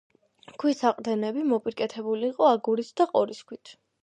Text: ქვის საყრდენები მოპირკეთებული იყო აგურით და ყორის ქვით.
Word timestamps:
ქვის 0.63 0.79
საყრდენები 0.83 1.43
მოპირკეთებული 1.51 2.27
იყო 2.31 2.49
აგურით 2.57 2.91
და 3.03 3.09
ყორის 3.15 3.45
ქვით. 3.53 3.77